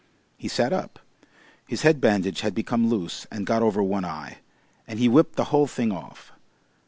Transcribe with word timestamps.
He 0.35 0.47
sat 0.47 0.73
up. 0.73 0.97
His 1.67 1.83
head 1.83 2.01
bandage 2.01 2.41
had 2.41 2.55
become 2.55 2.89
loose 2.89 3.27
and 3.31 3.45
got 3.45 3.61
over 3.61 3.83
one 3.83 4.03
eye, 4.03 4.39
and 4.87 4.97
he 4.97 5.07
whipped 5.07 5.35
the 5.35 5.43
whole 5.53 5.67
thing 5.67 5.91
off. 5.91 6.31